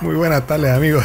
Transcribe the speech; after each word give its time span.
Muy 0.00 0.14
buenas 0.14 0.46
tardes 0.46 0.70
amigos. 0.70 1.04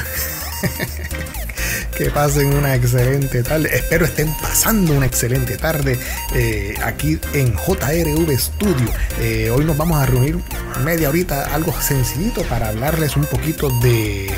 que 1.97 2.09
pasen 2.09 2.53
una 2.53 2.75
excelente 2.75 3.43
tarde. 3.43 3.69
Espero 3.73 4.05
estén 4.05 4.31
pasando 4.41 4.93
una 4.93 5.05
excelente 5.05 5.57
tarde 5.57 5.97
eh, 6.33 6.75
aquí 6.83 7.19
en 7.33 7.53
JRV 7.55 8.37
Studio. 8.37 8.89
Eh, 9.19 9.49
hoy 9.49 9.65
nos 9.65 9.77
vamos 9.77 10.01
a 10.01 10.05
reunir 10.05 10.37
media 10.83 11.09
horita, 11.09 11.53
algo 11.53 11.73
sencillito 11.81 12.43
para 12.43 12.69
hablarles 12.69 13.15
un 13.15 13.25
poquito 13.25 13.69
de, 13.79 14.31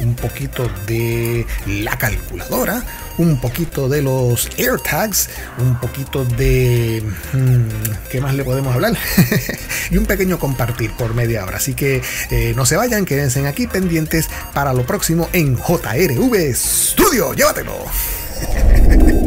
un 0.00 0.14
poquito 0.14 0.70
de 0.86 1.46
la 1.66 1.98
calculadora, 1.98 2.82
un 3.18 3.40
poquito 3.40 3.88
de 3.88 4.02
los 4.02 4.48
AirTags, 4.56 5.28
un 5.58 5.78
poquito 5.78 6.24
de... 6.24 7.02
Hmm, 7.32 7.68
¿Qué 8.10 8.20
más 8.20 8.34
le 8.34 8.44
podemos 8.44 8.74
hablar? 8.74 8.96
y 9.90 9.96
un 9.96 10.06
pequeño 10.06 10.38
compartir 10.38 10.92
por 10.92 11.14
media 11.14 11.44
hora. 11.44 11.58
Así 11.58 11.74
que 11.74 12.00
eh, 12.30 12.52
no 12.56 12.64
se 12.64 12.76
vayan, 12.76 13.04
quédense 13.04 13.46
aquí 13.46 13.66
pendientes 13.66 14.28
para 14.54 14.72
lo 14.72 14.86
próximo 14.86 15.28
en 15.32 15.56
JRV 15.56 16.54
Studio. 16.54 17.34
Llévatelo. 17.34 17.84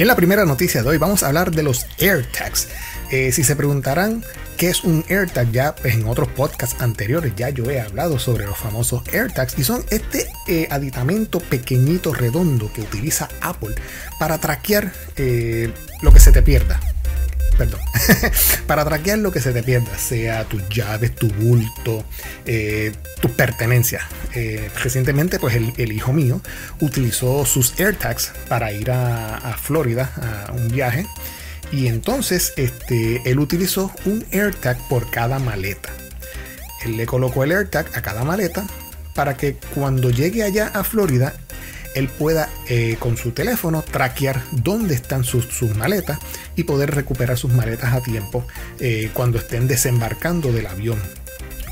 Y 0.00 0.02
en 0.02 0.08
la 0.08 0.16
primera 0.16 0.46
noticia 0.46 0.82
de 0.82 0.88
hoy 0.88 0.96
vamos 0.96 1.22
a 1.22 1.26
hablar 1.26 1.50
de 1.50 1.62
los 1.62 1.84
AirTags. 1.98 2.68
Eh, 3.10 3.32
si 3.32 3.44
se 3.44 3.54
preguntarán 3.54 4.24
qué 4.56 4.70
es 4.70 4.82
un 4.82 5.04
AirTag, 5.10 5.52
ya 5.52 5.74
pues, 5.74 5.92
en 5.92 6.06
otros 6.06 6.28
podcasts 6.28 6.80
anteriores 6.80 7.34
ya 7.36 7.50
yo 7.50 7.68
he 7.68 7.82
hablado 7.82 8.18
sobre 8.18 8.46
los 8.46 8.56
famosos 8.56 9.02
AirTags 9.12 9.58
y 9.58 9.64
son 9.64 9.84
este 9.90 10.26
eh, 10.48 10.68
aditamento 10.70 11.38
pequeñito 11.38 12.14
redondo 12.14 12.72
que 12.72 12.80
utiliza 12.80 13.28
Apple 13.42 13.74
para 14.18 14.38
traquear 14.38 14.90
eh, 15.16 15.70
lo 16.00 16.14
que 16.14 16.20
se 16.20 16.32
te 16.32 16.40
pierda. 16.40 16.80
Perdón, 17.60 17.80
para 18.66 18.86
traquear 18.86 19.18
lo 19.18 19.32
que 19.32 19.40
se 19.40 19.52
te 19.52 19.62
pierda, 19.62 19.98
sea 19.98 20.44
tus 20.44 20.66
llaves, 20.70 21.14
tu 21.14 21.28
bulto, 21.28 22.06
tus 23.20 23.30
pertenencias. 23.32 24.02
recientemente, 24.82 25.38
pues 25.38 25.56
el, 25.56 25.92
hijo 25.92 26.14
mío 26.14 26.40
utilizó 26.80 27.44
sus 27.44 27.78
AirTags 27.78 28.32
para 28.48 28.72
ir 28.72 28.90
a 28.90 29.58
Florida 29.60 30.10
a 30.48 30.52
un 30.52 30.68
viaje 30.68 31.04
y 31.72 31.86
entonces 31.86 32.52
este, 32.56 33.22
él 33.30 33.38
utilizó 33.38 33.92
un 34.04 34.24
AirTag 34.32 34.76
por 34.88 35.10
cada 35.10 35.38
maleta. 35.38 35.90
Él 36.84 36.96
le 36.96 37.06
colocó 37.06 37.44
el 37.44 37.52
AirTag 37.52 37.86
a 37.94 38.02
cada 38.02 38.24
maleta 38.24 38.66
para 39.14 39.36
que 39.36 39.56
cuando 39.74 40.10
llegue 40.10 40.42
allá 40.42 40.68
a 40.68 40.82
Florida, 40.82 41.34
él 41.94 42.08
pueda 42.08 42.48
eh, 42.68 42.96
con 42.98 43.16
su 43.16 43.32
teléfono 43.32 43.82
traquear 43.82 44.42
dónde 44.52 44.94
están 44.94 45.24
sus, 45.24 45.46
maletas 45.76 46.18
y 46.56 46.64
poder 46.64 46.94
recuperar 46.94 47.36
sus 47.36 47.52
maletas 47.52 47.92
a 47.92 48.00
tiempo 48.00 48.46
eh, 48.78 49.10
cuando 49.12 49.38
estén 49.38 49.66
desembarcando 49.66 50.52
del 50.52 50.66
avión. 50.66 50.98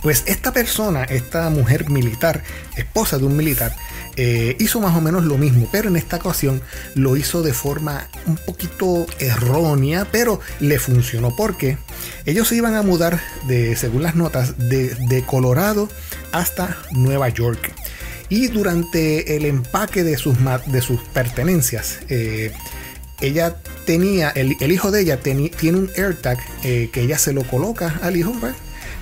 Pues 0.02 0.22
esta 0.26 0.52
persona, 0.52 1.04
esta 1.04 1.50
mujer 1.50 1.90
militar, 1.90 2.42
esposa 2.76 3.18
de 3.18 3.24
un 3.24 3.36
militar, 3.36 3.74
eh, 4.20 4.56
hizo 4.58 4.80
más 4.80 4.96
o 4.96 5.00
menos 5.00 5.24
lo 5.24 5.38
mismo, 5.38 5.68
pero 5.70 5.88
en 5.88 5.96
esta 5.96 6.16
ocasión 6.16 6.60
lo 6.96 7.16
hizo 7.16 7.42
de 7.42 7.52
forma 7.52 8.08
un 8.26 8.36
poquito 8.36 9.06
errónea, 9.20 10.08
pero 10.10 10.40
le 10.58 10.80
funcionó 10.80 11.34
porque 11.36 11.78
ellos 12.26 12.48
se 12.48 12.56
iban 12.56 12.74
a 12.74 12.82
mudar, 12.82 13.20
de, 13.46 13.76
según 13.76 14.02
las 14.02 14.16
notas, 14.16 14.58
de, 14.58 15.24
Colorado 15.24 15.88
hasta 16.32 16.78
Nueva 16.90 17.28
York. 17.28 17.72
Y 18.30 18.48
durante 18.48 19.36
el 19.36 19.46
empaque 19.46 20.04
de 20.04 20.18
sus, 20.18 20.36
de 20.66 20.82
sus 20.82 21.00
pertenencias, 21.00 22.00
eh, 22.08 22.52
ella 23.20 23.56
tenía, 23.86 24.30
el, 24.30 24.70
hijo 24.70 24.90
de 24.90 25.00
ella 25.00 25.20
tiene 25.20 25.50
un 25.78 25.90
AirTag 25.96 26.38
eh, 26.62 26.90
que 26.92 27.00
ella 27.00 27.18
se 27.18 27.32
lo 27.32 27.42
coloca 27.44 27.98
al 28.02 28.16
hijo, 28.16 28.34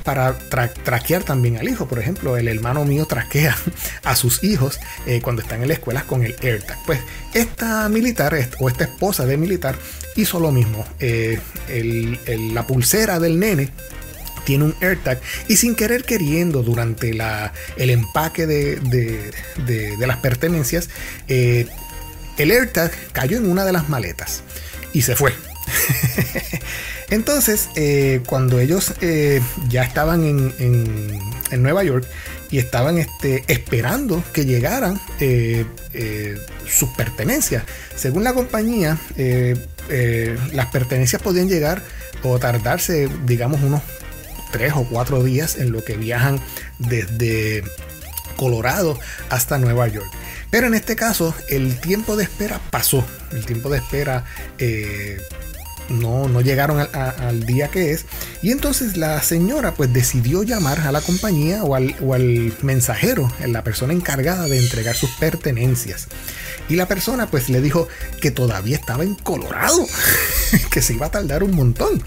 para 0.04 0.38
traquear 0.38 1.24
también 1.24 1.56
al 1.56 1.68
hijo. 1.68 1.88
Por 1.88 1.98
ejemplo, 1.98 2.36
el 2.36 2.46
hermano 2.46 2.84
mío 2.84 3.06
traquea 3.06 3.56
a 4.04 4.14
sus 4.14 4.44
hijos 4.44 4.78
eh, 5.06 5.20
cuando 5.20 5.42
están 5.42 5.60
en 5.62 5.68
la 5.68 5.74
escuela 5.74 6.04
con 6.04 6.22
el 6.22 6.36
AirTag. 6.40 6.78
Pues 6.86 7.00
esta 7.34 7.88
militar 7.88 8.32
o 8.60 8.68
esta 8.68 8.84
esposa 8.84 9.26
de 9.26 9.36
militar 9.36 9.76
hizo 10.14 10.38
lo 10.38 10.52
mismo. 10.52 10.86
La 12.52 12.64
pulsera 12.64 13.18
del 13.18 13.40
nene 13.40 13.72
tiene 14.46 14.64
un 14.64 14.74
AirTag 14.80 15.20
y 15.48 15.56
sin 15.56 15.74
querer 15.74 16.04
queriendo 16.04 16.62
durante 16.62 17.12
la, 17.12 17.52
el 17.76 17.90
empaque 17.90 18.46
de, 18.46 19.30
las 19.98 20.16
pertenencias, 20.18 20.88
eh, 21.28 21.66
el 22.38 22.50
AirTag 22.52 22.92
cayó 23.12 23.36
en 23.36 23.50
una 23.50 23.66
de 23.66 23.72
las 23.72 23.90
maletas 23.90 24.42
y 24.94 25.02
se 25.02 25.16
fue. 25.16 25.34
Entonces, 27.10 27.68
eh, 27.76 28.22
cuando 28.26 28.58
ellos 28.60 28.94
eh, 29.00 29.42
ya 29.68 29.82
estaban 29.82 30.24
en, 30.24 31.62
Nueva 31.62 31.82
York 31.84 32.06
y 32.50 32.58
estaban 32.58 32.98
este, 32.98 33.42
esperando 33.48 34.22
que 34.32 34.44
llegaran 34.44 35.00
sus 36.68 36.88
pertenencias, 36.90 37.64
según 37.96 38.22
la 38.24 38.34
compañía, 38.34 38.98
las 40.52 40.66
pertenencias 40.66 41.20
podían 41.22 41.48
llegar 41.48 41.82
o 42.22 42.38
tardarse, 42.38 43.08
digamos, 43.24 43.62
unos 43.62 43.82
tres 44.50 44.72
o 44.74 44.84
cuatro 44.84 45.22
días 45.22 45.56
en 45.56 45.72
lo 45.72 45.84
que 45.84 45.96
viajan 45.96 46.40
desde 46.78 47.64
Colorado 48.36 48.98
hasta 49.30 49.58
Nueva 49.58 49.88
York. 49.88 50.06
Pero 50.50 50.66
en 50.66 50.74
este 50.74 50.96
caso, 50.96 51.34
el 51.48 51.80
tiempo 51.80 52.16
de 52.16 52.24
espera 52.24 52.60
pasó. 52.70 53.04
El 53.32 53.44
tiempo 53.44 53.68
de 53.68 53.78
espera 53.78 54.24
no, 55.88 56.28
no 56.28 56.40
llegaron 56.40 56.86
al 56.92 57.46
día 57.46 57.68
que 57.68 57.92
es. 57.92 58.06
Y 58.42 58.50
entonces 58.50 58.96
la 58.96 59.20
señora 59.22 59.74
pues 59.74 59.92
decidió 59.92 60.42
llamar 60.42 60.80
a 60.80 60.92
la 60.92 61.00
compañía 61.00 61.64
o 61.64 61.74
al, 61.74 61.94
o 62.00 62.14
al 62.14 62.52
mensajero, 62.62 63.30
la 63.46 63.64
persona 63.64 63.92
encargada 63.92 64.46
de 64.48 64.58
entregar 64.58 64.94
sus 64.94 65.10
pertenencias. 65.10 66.08
Y 66.68 66.76
la 66.76 66.86
persona 66.86 67.30
pues 67.30 67.48
le 67.48 67.60
dijo 67.60 67.88
que 68.20 68.30
todavía 68.30 68.76
estaba 68.76 69.04
en 69.04 69.14
Colorado, 69.14 69.86
que 70.70 70.82
se 70.82 70.94
iba 70.94 71.06
a 71.06 71.10
tardar 71.10 71.42
un 71.42 71.54
montón. 71.54 72.02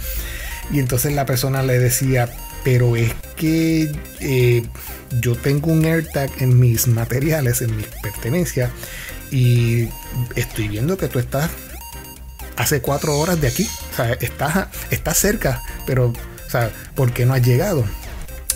Y 0.71 0.79
entonces 0.79 1.13
la 1.13 1.25
persona 1.25 1.63
le 1.63 1.79
decía, 1.79 2.29
pero 2.63 2.95
es 2.95 3.13
que 3.35 3.91
eh, 4.19 4.63
yo 5.21 5.35
tengo 5.35 5.71
un 5.71 5.85
AirTag 5.85 6.29
en 6.39 6.59
mis 6.59 6.87
materiales, 6.87 7.61
en 7.61 7.75
mis 7.75 7.87
pertenencias, 7.87 8.71
y 9.31 9.87
estoy 10.35 10.67
viendo 10.67 10.97
que 10.97 11.07
tú 11.07 11.19
estás 11.19 11.49
hace 12.57 12.81
cuatro 12.81 13.17
horas 13.17 13.39
de 13.41 13.47
aquí. 13.47 13.67
O 13.93 13.95
sea, 13.95 14.13
está, 14.13 15.13
cerca, 15.13 15.63
pero, 15.85 16.07
o 16.07 16.49
sea, 16.49 16.71
¿por 16.95 17.11
qué 17.13 17.25
no 17.25 17.33
has 17.33 17.41
llegado? 17.41 17.85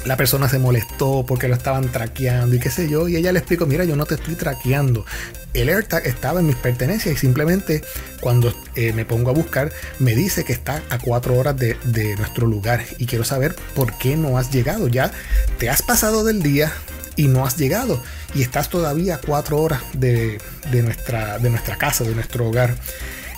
La 0.06 0.18
persona 0.18 0.50
se 0.50 0.59
molestó 0.59 1.25
porque 1.25 1.47
lo 1.47 1.56
estaban 1.56 1.90
traqueando 1.90 2.56
y 2.56 2.59
qué 2.59 2.69
sé 2.69 2.90
yo. 2.90 3.08
Y 3.08 3.16
ella 3.16 3.31
le 3.31 3.40
explicó, 3.40 3.66
mira, 3.66 3.86
yo 3.86 3.96
no 3.96 4.06
te 4.06 4.16
estoy 4.16 4.36
traqueando. 4.36 5.06
El 5.53 5.69
AirTag 5.69 6.06
estaba 6.06 6.41
en 6.41 6.47
mis 6.47 6.58
pertenencias 6.58 7.16
y 7.16 7.18
simplemente 7.18 7.84
cuando 8.19 8.53
eh, 8.75 8.92
me 8.92 9.06
pongo 9.06 9.30
a 9.30 9.34
buscar 9.34 9.72
me 10.00 10.16
dice 10.16 10.44
que 10.44 10.52
está 10.52 10.81
a 10.90 10.97
cuatro 10.97 11.36
horas 11.36 11.56
de, 11.58 12.16
nuestro 12.18 12.47
lugar. 12.47 12.84
Y 12.97 13.06
quiero 13.06 13.24
saber 13.24 13.56
por 13.75 13.97
qué 13.97 14.18
no 14.18 14.38
has 14.38 14.52
llegado. 14.52 14.90
Ya 14.90 15.12
te 15.58 15.69
has 15.69 15.81
pasado 15.81 16.25
del 16.25 16.44
día 16.44 16.74
y 17.16 17.30
no 17.30 17.45
has 17.45 17.56
llegado. 17.57 18.01
Y 18.36 18.42
estás 18.42 18.69
todavía 18.69 19.16
a 19.16 19.18
cuatro 19.19 19.62
horas 19.62 19.81
de, 19.94 20.38
nuestra, 20.83 21.39
de 21.39 21.50
nuestra 21.50 21.78
casa, 21.78 22.04
de 22.04 22.13
nuestro 22.13 22.48
hogar. 22.48 22.75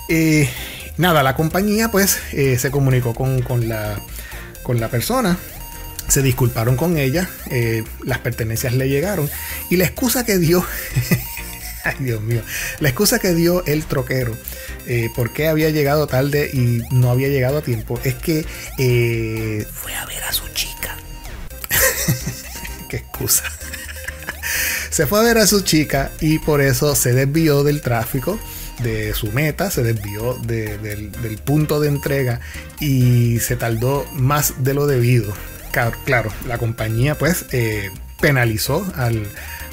Eh, 0.08 0.50
nada, 0.96 1.22
la 1.22 1.36
compañía 1.36 1.92
pues 1.92 2.18
eh, 2.32 2.58
se 2.58 2.72
comunicó 2.72 3.14
con, 3.14 3.68
la, 3.68 4.00
con 4.64 4.80
la 4.80 4.88
persona 4.88 5.38
se 6.08 6.22
disculparon 6.22 6.76
con 6.76 6.98
ella, 6.98 7.28
eh, 7.50 7.84
las 8.04 8.18
pertenencias 8.18 8.72
le 8.74 8.88
llegaron 8.88 9.30
y 9.70 9.76
la 9.76 9.84
excusa 9.84 10.24
que 10.24 10.38
dio, 10.38 10.64
ay 11.84 11.96
Dios 12.00 12.20
mío, 12.22 12.42
la 12.80 12.88
excusa 12.88 13.18
que 13.18 13.34
dio 13.34 13.64
el 13.66 13.84
troquero, 13.84 14.36
eh, 14.86 15.08
por 15.14 15.32
qué 15.32 15.48
había 15.48 15.70
llegado 15.70 16.06
tarde 16.06 16.50
y 16.52 16.82
no 16.94 17.10
había 17.10 17.28
llegado 17.28 17.58
a 17.58 17.62
tiempo, 17.62 18.00
es 18.04 18.14
que 18.14 18.44
fue 19.72 19.94
a 19.94 20.06
ver 20.06 20.22
a 20.24 20.32
su 20.32 20.46
chica. 20.48 20.96
qué 22.88 22.98
excusa. 22.98 23.44
se 24.90 25.06
fue 25.06 25.18
a 25.20 25.22
ver 25.22 25.38
a 25.38 25.46
su 25.46 25.62
chica 25.62 26.12
y 26.20 26.38
por 26.38 26.60
eso 26.60 26.94
se 26.94 27.12
desvió 27.12 27.64
del 27.64 27.80
tráfico 27.80 28.38
de 28.82 29.14
su 29.14 29.32
meta, 29.32 29.70
se 29.70 29.82
desvió 29.82 30.34
del, 30.34 31.10
punto 31.44 31.80
de 31.80 31.88
entrega 31.88 32.40
y 32.80 33.38
se 33.40 33.56
tardó 33.56 34.06
más 34.12 34.62
de 34.62 34.74
lo 34.74 34.86
debido. 34.86 35.32
Claro, 36.06 36.32
la 36.46 36.56
compañía 36.56 37.16
pues 37.16 37.44
eh, 37.52 37.90
penalizó 38.18 38.86
al, 38.96 39.26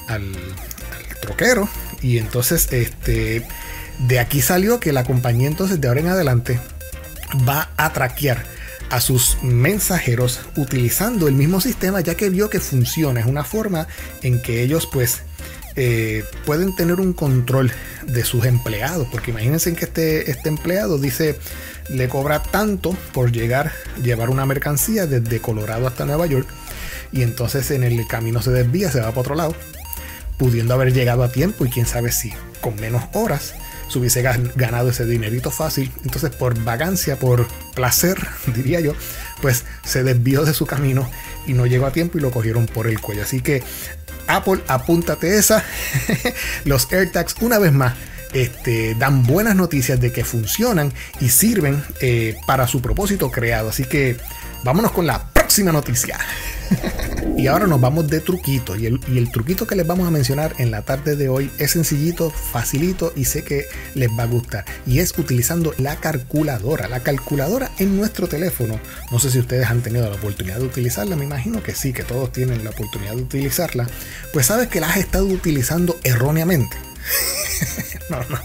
al, 0.10 0.34
troquero 1.22 1.70
y 2.02 2.18
entonces 2.18 2.68
este 2.74 3.48
de 4.00 4.20
aquí 4.20 4.42
salió 4.42 4.82
que 4.82 4.92
la 4.92 5.06
compañía 5.06 5.48
entonces 5.48 5.80
de 5.80 5.88
ahora 5.88 6.02
en 6.02 6.08
adelante 6.08 6.60
va 7.48 7.70
a 7.78 7.94
traquear 7.94 8.44
a 8.90 9.00
sus 9.00 9.38
mensajeros 9.42 10.42
utilizando 10.58 11.30
el 11.30 11.36
mismo 11.36 11.62
sistema 11.62 12.02
ya 12.02 12.16
que 12.16 12.30
vio 12.30 12.50
que 12.50 12.60
funciona. 12.60 13.22
Es 13.22 13.26
una 13.26 13.46
forma 13.46 13.88
en 14.24 14.42
que 14.42 14.62
ellos 14.62 14.90
pues 14.92 15.22
eh, 15.76 16.24
pueden 16.46 16.76
tener 16.76 17.00
un 17.00 17.14
control 17.14 17.72
de 18.08 18.24
sus 18.24 18.46
empleados. 18.46 19.08
Porque 19.12 19.32
imagínense 19.32 19.74
que 19.74 19.86
este, 19.86 20.32
este 20.32 20.50
empleado 20.50 20.98
dice 20.98 21.38
le 21.90 22.08
cobra 22.08 22.42
tanto 22.42 22.96
por 23.14 23.32
llegar, 23.32 23.72
llevar 24.02 24.30
una 24.30 24.46
mercancía 24.46 25.06
desde 25.06 25.40
Colorado 25.40 25.88
hasta 25.88 26.06
Nueva 26.06 26.26
York. 26.26 26.48
Y 27.12 27.22
entonces 27.22 27.70
en 27.72 27.84
el 27.84 28.08
camino 28.08 28.42
se 28.42 28.52
desvía, 28.52 28.92
se 28.92 29.00
va 29.00 29.10
para 29.10 29.22
otro 29.22 29.36
lado, 29.36 29.56
pudiendo 30.38 30.74
haber 30.74 30.94
llegado 30.94 31.24
a 31.24 31.30
tiempo 31.30 31.66
y 31.66 31.70
quién 31.70 31.86
sabe 31.86 32.12
si 32.12 32.34
con 32.62 32.76
menos 32.76 33.04
horas 33.14 33.54
se 33.88 34.00
hubiese 34.00 34.22
ganado 34.22 34.90
ese 34.90 35.06
dinerito 35.06 35.52
fácil. 35.52 35.92
Entonces 36.04 36.32
por 36.32 36.62
vagancia, 36.64 37.18
por 37.18 37.48
placer, 37.76 38.18
diría 38.56 38.80
yo, 38.80 38.94
pues 39.42 39.66
se 39.84 40.04
desvió 40.04 40.46
de 40.46 40.54
su 40.54 40.66
camino 40.66 41.10
y 41.46 41.54
no 41.54 41.66
llegó 41.66 41.86
a 41.86 41.92
tiempo 41.92 42.18
y 42.18 42.22
lo 42.22 42.32
cogieron 42.32 42.66
por 42.66 42.88
el 42.88 43.00
cuello. 43.00 43.24
Así 43.24 43.42
que 43.42 43.64
Apple, 44.28 44.62
apúntate 44.68 45.38
esa. 45.38 45.64
Los 46.66 46.92
AirTags, 46.92 47.36
una 47.42 47.60
vez 47.60 47.74
más, 47.74 47.94
este, 48.34 48.96
dan 48.96 49.24
buenas 49.24 49.56
noticias 49.56 50.00
de 50.00 50.12
que 50.12 50.24
funcionan 50.24 50.94
y 51.20 51.30
sirven 51.30 51.84
eh, 52.02 52.36
para 52.48 52.68
su 52.68 52.82
propósito 52.82 53.32
creado. 53.32 53.70
Así 53.70 53.86
que 53.86 54.18
vámonos 54.64 54.92
con 54.92 55.06
la 55.06 55.33
próxima 55.44 55.74
noticia. 55.74 56.18
y 57.38 57.48
ahora 57.48 57.68
nos 57.68 57.82
vamos 57.82 58.08
de 58.08 58.22
truquito. 58.22 58.78
Y 58.78 58.86
el, 58.86 59.30
truquito 59.30 59.68
que 59.68 59.76
les 59.76 59.86
vamos 59.86 60.08
a 60.08 60.12
mencionar 60.12 60.56
en 60.58 60.72
la 60.72 60.84
tarde 60.84 61.18
de 61.18 61.28
hoy 61.28 61.52
es 61.60 61.72
sencillito, 61.72 62.32
facilito 62.32 63.12
y 63.14 63.26
sé 63.26 63.44
que 63.44 63.66
les 63.94 64.10
va 64.12 64.24
a 64.24 64.28
gustar. 64.28 64.64
Y 64.88 65.00
es 65.00 65.18
utilizando 65.18 65.74
la 65.78 65.98
calculadora. 65.98 66.88
La 66.88 67.02
calculadora 67.02 67.72
en 67.78 67.98
nuestro 67.98 68.28
teléfono. 68.28 68.80
No 69.12 69.20
sé 69.20 69.32
si 69.32 69.40
ustedes 69.40 69.68
han 69.68 69.82
tenido 69.82 70.10
la 70.10 70.16
oportunidad 70.16 70.60
de 70.60 70.66
utilizarla. 70.66 71.18
Me 71.18 71.26
imagino 71.26 71.62
que 71.62 71.76
sí, 71.76 71.92
que 71.92 72.04
todos 72.04 72.32
tienen 72.32 72.64
la 72.64 72.70
oportunidad 72.70 73.14
de 73.14 73.24
utilizarla. 73.24 73.86
Pues 74.32 74.46
sabes 74.46 74.70
que 74.70 74.80
la 74.80 74.90
has 74.90 74.98
estado 74.98 75.26
utilizando 75.26 76.00
erróneamente. 76.04 76.78
no, 78.10 78.18
no, 78.30 78.40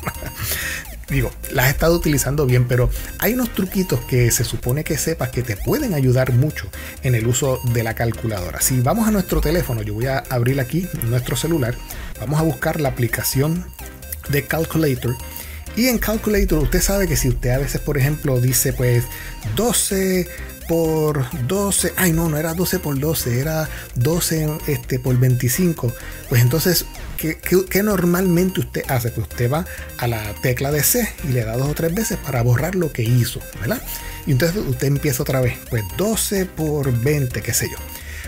Digo, 1.09 1.31
las 1.53 1.67
has 1.67 1.71
estado 1.73 1.95
utilizando 1.95 2.45
bien, 2.45 2.69
pero 2.69 2.91
hay 3.19 3.33
unos 3.33 3.55
truquitos 3.55 4.01
que 4.01 4.31
se 4.31 4.45
supone 4.45 4.85
que 4.85 4.99
sepas 4.99 5.31
que 5.31 5.43
te 5.43 5.57
pueden 5.57 5.95
ayudar 5.95 6.33
mucho 6.33 6.69
en 7.03 7.15
el 7.15 7.27
uso 7.27 7.61
de 7.73 7.83
la 7.83 7.95
calculadora. 7.95 8.61
Si 8.61 8.81
vamos 8.81 9.09
a 9.09 9.11
nuestro 9.11 9.41
teléfono, 9.41 9.83
yo 9.83 9.95
voy 9.95 10.07
a 10.07 10.19
abrir 10.19 10.61
aquí 10.61 10.87
nuestro 11.05 11.35
celular, 11.35 11.75
vamos 12.21 12.39
a 12.39 12.43
buscar 12.43 12.81
la 12.81 12.91
aplicación 12.91 13.65
de 14.29 14.45
Calculator. 14.47 15.17
Y 15.77 15.87
en 15.87 15.99
Calculator 15.99 16.59
usted 16.59 16.83
sabe 16.83 17.09
que 17.09 17.17
si 17.17 17.29
usted 17.29 17.51
a 17.51 17.59
veces, 17.59 17.81
por 17.81 17.97
ejemplo, 17.97 18.41
dice 18.41 18.73
pues 18.73 19.05
12 19.57 20.29
por 20.69 21.25
12, 21.47 21.95
ay 21.97 22.13
no, 22.13 22.29
no 22.29 22.37
era 22.37 22.53
12 22.53 22.81
por 22.81 22.99
12, 22.99 23.41
era 23.41 23.69
12 23.95 24.59
este, 24.67 24.99
por 24.99 25.19
25. 25.19 25.93
Pues 26.29 26.43
entonces, 26.43 26.85
¿qué, 27.19 27.83
normalmente 27.83 28.61
usted 28.61 28.83
hace? 28.89 29.11
Pues 29.11 29.29
usted 29.29 29.51
va 29.51 29.67
a 29.99 30.07
la 30.07 30.23
tecla 30.43 30.71
de 30.71 30.83
C 30.83 31.09
y 31.25 31.33
le 31.33 31.45
da 31.45 31.57
dos 31.57 31.69
o 31.69 31.75
tres 31.75 31.95
veces 31.95 32.17
para 32.19 32.43
borrar 32.43 32.75
lo 32.75 32.93
que 32.93 33.03
hizo, 33.03 33.41
¿verdad? 33.61 33.83
Y 34.27 34.33
entonces 34.33 34.63
usted 34.67 34.87
empieza 34.87 35.23
otra 35.23 35.41
vez, 35.41 35.59
pues 35.69 35.83
12 35.97 36.47
por 36.47 36.93
20, 36.93 37.43
qué 37.43 37.53
sé 37.53 37.69
yo. 37.71 37.77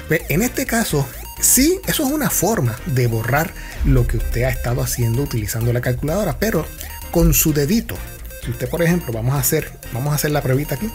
Pues 0.08 0.22
en 0.28 0.42
este 0.42 0.66
caso, 0.66 1.06
sí, 1.40 1.80
eso 1.86 2.04
es 2.04 2.12
una 2.12 2.30
forma 2.30 2.76
de 2.86 3.06
borrar 3.06 3.52
lo 3.84 4.06
que 4.06 4.16
usted 4.16 4.42
ha 4.42 4.50
estado 4.50 4.82
haciendo 4.82 5.22
utilizando 5.22 5.72
la 5.72 5.80
calculadora, 5.80 6.38
pero 6.38 6.66
con 7.10 7.32
su 7.32 7.52
dedito. 7.52 7.96
Si 8.44 8.50
usted, 8.50 8.68
por 8.68 8.82
ejemplo, 8.82 9.12
vamos 9.12 9.34
a 9.34 9.38
hacer, 9.38 9.70
vamos 9.92 10.12
a 10.12 10.16
hacer 10.16 10.30
la 10.30 10.42
pruebita 10.42 10.74
aquí 10.74 10.90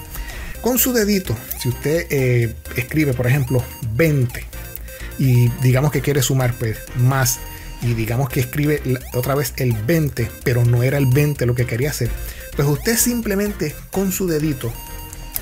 con 0.65 0.80
su 0.80 0.94
dedito, 0.94 1.38
si 1.59 1.69
usted 1.69 2.07
eh, 2.09 2.56
escribe, 2.75 3.13
por 3.13 3.27
ejemplo, 3.27 3.63
20 3.94 4.44
y 5.19 5.48
digamos 5.62 5.91
que 5.91 6.01
quiere 6.01 6.24
sumar 6.24 6.56
pues, 6.56 6.80
más 6.95 7.38
y 7.81 7.94
digamos 7.94 8.30
que 8.30 8.39
escribe 8.39 8.81
otra 9.13 9.36
vez 9.36 9.54
el 9.57 9.74
20, 9.74 10.30
pero 10.44 10.66
no 10.66 10.83
era 10.83 10.98
el 10.98 11.06
20 11.06 11.45
lo 11.45 11.56
que 11.56 11.66
quería 11.66 11.89
hacer, 11.89 12.10
pues 12.56 12.68
usted 12.68 12.98
simplemente 12.98 13.75
con 13.92 14.12
su 14.12 14.27
dedito 14.27 14.72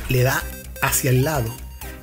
le 0.09 0.23
da 0.23 0.43
hacia 0.81 1.11
el 1.11 1.23
lado 1.23 1.53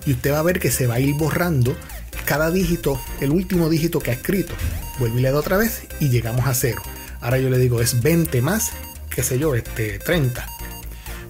y 0.07 0.13
usted 0.13 0.33
va 0.33 0.39
a 0.39 0.43
ver 0.43 0.61
que 0.61 0.71
se 0.71 0.87
va 0.87 0.95
a 0.95 1.01
ir 1.01 1.15
borrando 1.15 1.77
cada 2.25 2.51
dígito, 2.51 3.01
el 3.21 3.31
último 3.31 3.69
dígito 3.69 3.99
que 4.01 4.11
ha 4.11 4.15
escrito. 4.15 4.55
Vuelve 4.99 5.19
y 5.19 5.23
le 5.23 5.33
da 5.33 5.39
otra 5.39 5.57
vez 5.57 5.83
y 5.99 6.11
llegamos 6.11 6.47
a 6.47 6.55
cero. 6.55 6.83
Ahora 7.21 7.39
yo 7.39 7.51
le 7.51 7.59
digo 7.59 7.81
es 7.81 8.03
20 8.03 8.41
más, 8.41 8.71
qué 9.15 9.23
sé 9.23 9.39
yo, 9.39 9.55
este 9.55 9.99
30 9.99 10.47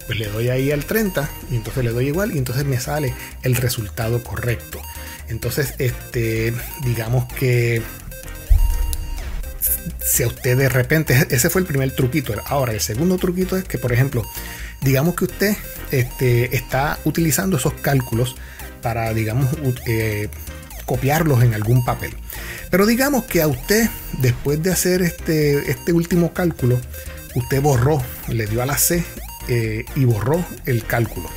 pues 0.05 0.19
le 0.19 0.27
doy 0.27 0.49
ahí 0.49 0.71
al 0.71 0.83
30 0.83 1.29
y 1.51 1.55
entonces 1.55 1.85
le 1.85 1.91
doy 1.91 2.07
igual 2.07 2.35
y 2.35 2.37
entonces 2.37 2.65
me 2.65 2.79
sale 2.79 3.13
el 3.43 3.55
resultado 3.55 4.21
correcto. 4.23 4.81
Entonces, 5.29 5.73
este, 5.77 6.53
digamos 6.83 7.31
que 7.31 7.81
si 10.03 10.23
a 10.23 10.27
usted 10.27 10.57
de 10.57 10.69
repente, 10.69 11.27
ese 11.29 11.49
fue 11.49 11.61
el 11.61 11.67
primer 11.67 11.91
truquito. 11.91 12.33
Ahora, 12.45 12.73
el 12.73 12.81
segundo 12.81 13.17
truquito 13.17 13.57
es 13.57 13.63
que, 13.63 13.77
por 13.77 13.93
ejemplo, 13.93 14.25
digamos 14.81 15.15
que 15.15 15.25
usted 15.25 15.55
este, 15.91 16.55
está 16.55 16.99
utilizando 17.05 17.57
esos 17.57 17.73
cálculos 17.73 18.35
para, 18.81 19.13
digamos, 19.13 19.47
eh, 19.87 20.29
copiarlos 20.85 21.43
en 21.43 21.53
algún 21.53 21.85
papel. 21.85 22.11
Pero 22.69 22.85
digamos 22.85 23.25
que 23.25 23.41
a 23.41 23.47
usted, 23.47 23.89
después 24.19 24.61
de 24.63 24.71
hacer 24.71 25.01
este, 25.01 25.69
este 25.69 25.93
último 25.93 26.33
cálculo, 26.33 26.79
usted 27.35 27.61
borró, 27.61 28.01
le 28.27 28.47
dio 28.47 28.61
a 28.61 28.65
la 28.65 28.77
C 28.77 29.03
eh, 29.47 29.85
y 29.95 30.05
borró 30.05 30.43
el 30.65 30.85
cálculo. 30.85 31.29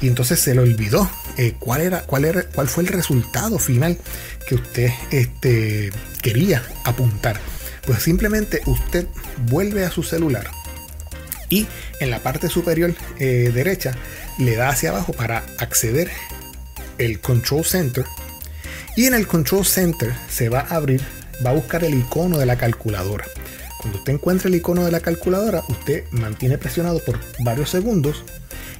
Y 0.00 0.06
entonces 0.06 0.38
se 0.38 0.54
le 0.54 0.60
olvidó 0.60 1.10
eh, 1.36 1.54
cuál, 1.58 1.80
era, 1.80 2.02
cuál, 2.02 2.24
era, 2.24 2.44
cuál 2.44 2.68
fue 2.68 2.84
el 2.84 2.88
resultado 2.88 3.58
final 3.58 3.98
que 4.46 4.54
usted 4.54 4.90
este, 5.10 5.90
quería 6.22 6.62
apuntar. 6.84 7.40
Pues 7.88 8.02
simplemente 8.02 8.60
usted 8.66 9.06
vuelve 9.46 9.86
a 9.86 9.90
su 9.90 10.02
celular 10.02 10.50
y 11.48 11.66
en 12.00 12.10
la 12.10 12.18
parte 12.18 12.50
superior 12.50 12.94
eh, 13.18 13.50
derecha 13.54 13.96
le 14.38 14.56
da 14.56 14.68
hacia 14.68 14.90
abajo 14.90 15.14
para 15.14 15.46
acceder 15.56 16.10
el 16.98 17.18
Control 17.20 17.64
Center. 17.64 18.04
Y 18.94 19.06
en 19.06 19.14
el 19.14 19.26
Control 19.26 19.64
Center 19.64 20.12
se 20.28 20.50
va 20.50 20.66
a 20.68 20.74
abrir, 20.74 21.00
va 21.42 21.48
a 21.48 21.54
buscar 21.54 21.82
el 21.82 21.94
icono 21.94 22.36
de 22.36 22.44
la 22.44 22.58
calculadora. 22.58 23.24
Cuando 23.78 24.00
usted 24.00 24.12
encuentra 24.12 24.48
el 24.48 24.56
icono 24.56 24.84
de 24.84 24.90
la 24.90 25.00
calculadora, 25.00 25.62
usted 25.66 26.04
mantiene 26.10 26.58
presionado 26.58 27.02
por 27.02 27.18
varios 27.38 27.70
segundos 27.70 28.22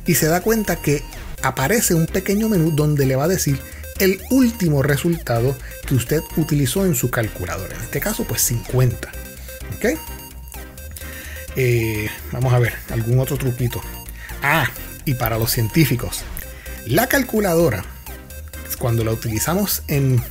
y 0.04 0.16
se 0.16 0.26
da 0.26 0.42
cuenta 0.42 0.76
que 0.76 1.02
aparece 1.40 1.94
un 1.94 2.04
pequeño 2.04 2.50
menú 2.50 2.72
donde 2.72 3.06
le 3.06 3.16
va 3.16 3.24
a 3.24 3.28
decir 3.28 3.58
el 3.98 4.20
último 4.30 4.82
resultado 4.82 5.56
que 5.86 5.94
usted 5.94 6.20
utilizó 6.36 6.86
en 6.86 6.94
su 6.94 7.10
calculadora. 7.10 7.74
En 7.74 7.82
este 7.82 8.00
caso, 8.00 8.24
pues 8.24 8.42
50. 8.42 9.08
¿Ok? 9.76 9.98
Eh, 11.56 12.08
vamos 12.32 12.52
a 12.52 12.58
ver, 12.58 12.74
algún 12.90 13.18
otro 13.18 13.36
truquito. 13.36 13.80
Ah, 14.42 14.70
y 15.04 15.14
para 15.14 15.38
los 15.38 15.50
científicos, 15.50 16.22
la 16.86 17.08
calculadora, 17.08 17.84
cuando 18.78 19.04
la 19.04 19.12
utilizamos 19.12 19.82
en 19.88 20.22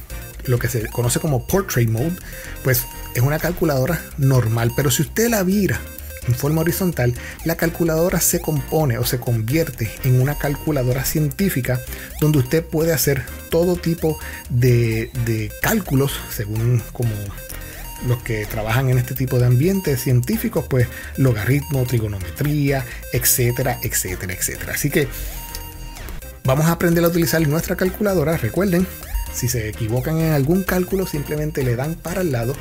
lo 0.45 0.59
que 0.59 0.69
se 0.69 0.87
conoce 0.87 1.19
como 1.19 1.45
portrait 1.45 1.89
mode, 1.89 2.15
pues 2.63 2.85
es 3.13 3.21
una 3.21 3.39
calculadora 3.39 4.01
normal, 4.17 4.71
pero 4.75 4.89
si 4.89 5.01
usted 5.01 5.29
la 5.29 5.43
vira 5.43 5.79
en 6.27 6.35
forma 6.35 6.61
horizontal, 6.61 7.13
la 7.45 7.55
calculadora 7.55 8.19
se 8.19 8.39
compone 8.39 8.97
o 8.97 9.05
se 9.05 9.19
convierte 9.19 9.91
en 10.03 10.21
una 10.21 10.37
calculadora 10.37 11.05
científica 11.05 11.79
donde 12.19 12.39
usted 12.39 12.63
puede 12.63 12.93
hacer 12.93 13.23
todo 13.49 13.75
tipo 13.75 14.19
de, 14.49 15.51
cálculos 15.61 16.11
según 16.29 16.81
como 16.93 17.11
los 18.07 18.21
que 18.21 18.45
trabajan 18.45 18.89
en 18.89 18.99
este 18.99 19.15
tipo 19.15 19.39
de 19.39 19.47
ambientes 19.47 20.01
científicos, 20.01 20.65
pues 20.69 20.87
logaritmo, 21.17 21.83
trigonometría, 21.85 22.85
etcétera, 23.11 23.79
etcétera, 23.81 24.33
etcétera. 24.33 24.73
Así 24.73 24.89
que 24.89 25.07
vamos 26.43 26.67
a 26.67 26.73
aprender 26.73 27.03
a 27.03 27.07
utilizar 27.07 27.45
nuestra 27.47 27.75
calculadora. 27.75 28.37
Recuerden, 28.37 28.85
si 29.33 29.47
se 29.47 29.69
equivocan 29.69 30.19
en 30.19 30.33
algún 30.33 30.63
cálculo, 30.63 31.07
simplemente 31.07 31.63
le 31.63 31.75
dan 31.75 31.95
para 31.95 32.21
el 32.21 32.31
lado 32.31 32.55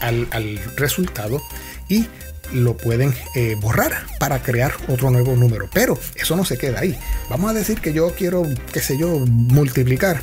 al, 0.00 0.58
resultado 0.76 1.42
y 1.88 2.06
lo 2.52 2.76
pueden 2.76 3.14
eh, 3.34 3.56
borrar 3.60 3.92
para 4.18 4.42
crear 4.42 4.72
otro 4.88 5.10
nuevo 5.10 5.34
número. 5.36 5.68
Pero 5.72 5.98
eso 6.14 6.36
no 6.36 6.44
se 6.44 6.58
queda 6.58 6.80
ahí. 6.80 6.98
Vamos 7.28 7.50
a 7.50 7.54
decir 7.54 7.80
que 7.80 7.92
yo 7.92 8.14
quiero, 8.14 8.46
qué 8.72 8.80
sé 8.80 8.98
yo, 8.98 9.18
multiplicar 9.26 10.22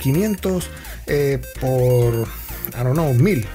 500 0.00 0.64
eh, 0.64 0.68
eh, 1.06 1.42
por, 1.60 2.28
I 2.78 2.82
don't 2.82 2.92
know, 2.92 3.12
1000, 3.12 3.46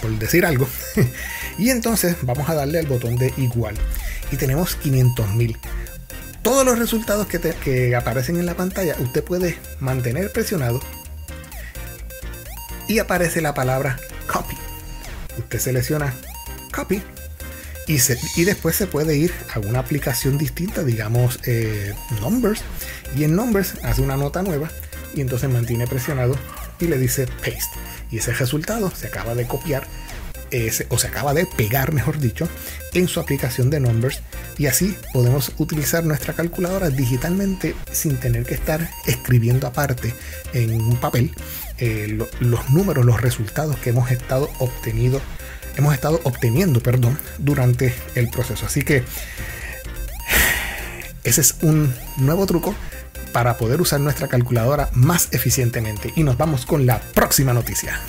por 0.00 0.10
decir 0.18 0.46
algo. 0.46 0.68
y 1.58 1.70
entonces 1.70 2.16
vamos 2.22 2.48
a 2.48 2.54
darle 2.54 2.78
al 2.78 2.86
botón 2.86 3.16
de 3.16 3.32
igual. 3.36 3.74
Y 4.30 4.36
tenemos 4.36 4.78
500.000. 4.82 5.58
Todos 6.42 6.64
los 6.64 6.78
resultados 6.78 7.28
que 7.28 7.94
aparecen 7.94 8.36
en 8.36 8.46
la 8.46 8.54
pantalla, 8.54 8.96
usted 8.98 9.22
puede 9.22 9.58
mantener 9.78 10.32
presionado 10.32 10.80
y 12.88 12.98
aparece 12.98 13.40
la 13.40 13.54
palabra 13.54 13.98
copy 14.26 14.56
usted 15.38 15.58
selecciona 15.58 16.12
copy 16.74 17.02
Y, 17.86 18.44
después 18.44 18.76
se 18.76 18.86
puede 18.86 19.16
ir 19.16 19.32
a 19.54 19.58
una 19.58 19.80
aplicación 19.80 20.38
distinta, 20.38 20.84
digamos 20.84 21.40
eh, 21.44 21.92
Numbers, 22.20 22.62
y 23.16 23.24
en 23.24 23.34
Numbers 23.34 23.74
hace 23.82 24.02
una 24.02 24.16
nota 24.16 24.42
nueva 24.42 24.70
y 25.14 25.20
entonces 25.20 25.50
mantiene 25.50 25.86
presionado 25.86 26.36
y 26.78 26.86
le 26.86 26.98
dice 26.98 27.26
paste. 27.26 27.78
Y 28.10 28.18
ese 28.18 28.32
resultado 28.34 28.90
se 28.94 29.08
acaba 29.08 29.34
de 29.34 29.46
copiar, 29.46 29.86
o 30.88 30.98
se 30.98 31.06
acaba 31.06 31.32
de 31.32 31.46
pegar, 31.46 31.92
mejor 31.92 32.18
dicho, 32.18 32.48
en 32.92 33.08
su 33.08 33.20
aplicación 33.20 33.70
de 33.70 33.80
Numbers. 33.80 34.20
Y 34.58 34.66
así 34.66 34.96
podemos 35.12 35.52
utilizar 35.58 36.04
nuestra 36.04 36.34
calculadora 36.34 36.90
digitalmente 36.90 37.74
sin 37.90 38.18
tener 38.18 38.44
que 38.44 38.54
estar 38.54 38.90
escribiendo 39.06 39.66
aparte 39.66 40.14
en 40.52 40.74
un 40.74 40.96
papel 40.98 41.32
eh, 41.78 42.18
los 42.40 42.70
números, 42.70 43.04
los 43.04 43.20
resultados 43.20 43.76
que 43.78 43.90
hemos 43.90 44.10
estado 44.10 44.50
obteniendo 44.58 45.22
hemos 45.76 45.94
estado 45.94 46.20
obteniendo, 46.24 46.80
perdón, 46.80 47.18
durante 47.38 47.94
el 48.14 48.28
proceso. 48.28 48.66
Así 48.66 48.82
que 48.82 49.04
ese 51.24 51.40
es 51.40 51.56
un 51.62 51.94
nuevo 52.18 52.46
truco 52.46 52.74
para 53.32 53.56
poder 53.56 53.80
usar 53.80 54.00
nuestra 54.00 54.28
calculadora 54.28 54.90
más 54.92 55.28
eficientemente. 55.32 56.12
Y 56.16 56.22
nos 56.22 56.36
vamos 56.36 56.66
con 56.66 56.86
la 56.86 57.00
próxima 57.00 57.52
noticia. 57.52 58.00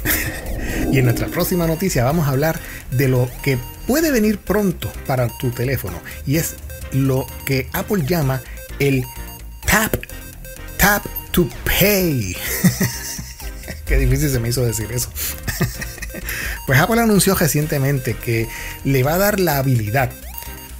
y 0.91 0.99
en 0.99 1.05
nuestra 1.05 1.27
próxima 1.27 1.65
noticia 1.67 2.03
vamos 2.03 2.27
a 2.27 2.31
hablar 2.31 2.59
de 2.91 3.07
lo 3.07 3.29
que 3.41 3.57
puede 3.87 4.11
venir 4.11 4.37
pronto 4.37 4.91
para 5.07 5.27
tu 5.37 5.51
teléfono. 5.51 6.01
Y 6.25 6.37
es 6.37 6.55
lo 6.91 7.25
que 7.45 7.69
Apple 7.73 8.05
llama 8.05 8.41
el 8.79 9.03
Tap, 9.65 9.95
Tap 10.77 11.05
to 11.31 11.47
Pay. 11.65 12.35
Qué 13.85 13.97
difícil 13.97 14.29
se 14.29 14.39
me 14.39 14.49
hizo 14.49 14.63
decir 14.63 14.91
eso. 14.91 15.09
pues 16.65 16.79
Apple 16.79 17.01
anunció 17.01 17.35
recientemente 17.35 18.15
que 18.15 18.47
le 18.83 19.03
va 19.03 19.15
a 19.15 19.17
dar 19.17 19.39
la 19.39 19.57
habilidad 19.57 20.11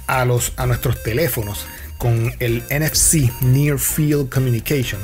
a, 0.06 0.24
los, 0.24 0.52
a 0.56 0.66
nuestros 0.66 1.02
teléfonos 1.02 1.66
con 1.98 2.34
el 2.40 2.62
NFC, 2.70 3.30
Near 3.42 3.78
Field 3.78 4.28
Communication, 4.28 5.00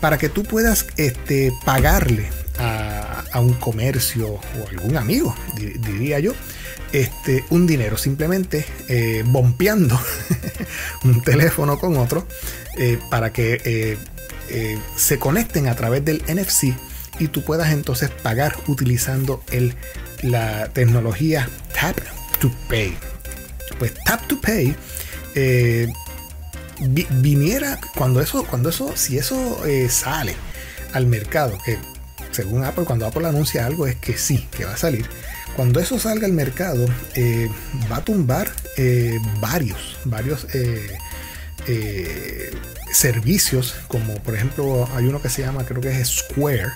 para 0.00 0.18
que 0.18 0.28
tú 0.28 0.42
puedas 0.42 0.86
este, 0.96 1.52
pagarle 1.64 2.28
a, 2.58 3.24
un 3.40 3.52
comercio 3.54 4.28
o 4.28 4.68
algún 4.70 4.96
amigo, 4.96 5.34
diría 5.58 6.20
yo, 6.20 6.32
este, 6.92 7.44
un 7.50 7.66
dinero, 7.66 7.98
simplemente 7.98 8.64
eh, 8.88 9.22
bompeando 9.26 10.00
un 11.04 11.20
teléfono 11.22 11.78
con 11.78 11.98
otro 11.98 12.26
eh, 12.78 12.98
para 13.10 13.32
que 13.32 13.60
eh, 13.64 13.98
eh, 14.48 14.78
se 14.96 15.18
conecten 15.18 15.66
a 15.66 15.74
través 15.74 16.04
del 16.04 16.22
NFC 16.28 16.74
y 17.18 17.28
tú 17.28 17.42
puedas 17.42 17.72
entonces 17.72 18.10
pagar 18.10 18.56
utilizando 18.66 19.42
el, 19.50 19.74
la 20.22 20.68
tecnología 20.68 21.48
Tap 21.78 21.96
to 22.40 22.50
Pay. 22.68 22.96
Pues 23.78 23.92
Tap 24.04 24.26
to 24.26 24.40
Pay 24.40 24.74
eh, 25.34 25.88
viniera 27.20 27.78
cuando 27.94 28.20
eso, 28.20 28.44
cuando 28.44 28.70
eso, 28.70 28.96
si 28.96 29.18
eso 29.18 29.64
eh, 29.66 29.88
sale 29.90 30.34
al 30.92 31.06
mercado, 31.06 31.58
que 31.64 31.78
según 32.30 32.64
Apple, 32.64 32.84
cuando 32.84 33.06
Apple 33.06 33.26
anuncia 33.26 33.66
algo 33.66 33.86
es 33.86 33.96
que 33.96 34.16
sí, 34.16 34.46
que 34.56 34.64
va 34.64 34.74
a 34.74 34.76
salir. 34.76 35.06
Cuando 35.56 35.80
eso 35.80 35.98
salga 35.98 36.26
al 36.26 36.32
mercado, 36.32 36.86
eh, 37.14 37.48
va 37.90 37.98
a 37.98 38.04
tumbar 38.04 38.50
varios, 39.40 39.98
varios 40.04 40.46
servicios, 42.92 43.74
como 43.88 44.14
por 44.22 44.34
ejemplo 44.34 44.88
hay 44.94 45.06
uno 45.06 45.20
que 45.20 45.28
se 45.28 45.42
llama, 45.42 45.64
creo 45.64 45.80
que 45.80 45.88
es 45.88 46.08
Square, 46.08 46.72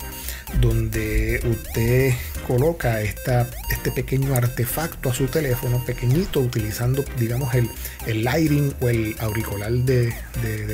donde 0.61 1.41
usted 1.45 2.15
coloca 2.51 3.01
esta, 3.01 3.49
este 3.71 3.93
pequeño 3.93 4.35
artefacto 4.35 5.11
a 5.11 5.15
su 5.15 5.29
teléfono, 5.29 5.85
pequeñito, 5.85 6.41
utilizando, 6.41 7.05
digamos, 7.17 7.55
el, 7.55 7.71
el 8.09 8.25
lighting 8.25 8.75
o 8.81 8.89
el 8.89 9.15
auricular 9.21 9.71
de, 9.71 10.13